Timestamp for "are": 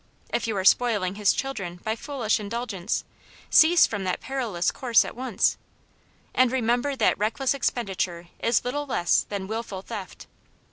0.57-0.65